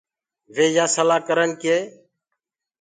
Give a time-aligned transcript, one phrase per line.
[0.55, 1.77] وي يآ سلآ ڪرن ڪي